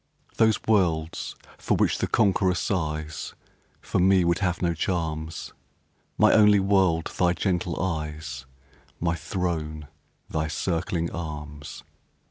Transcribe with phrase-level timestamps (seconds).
[0.37, 3.35] Those worlds for which the conqueror sighs
[3.81, 5.53] For me would have no charms;
[6.17, 8.47] My only world thy gentle eyes
[8.99, 9.89] My throne
[10.27, 11.83] thy circling arms!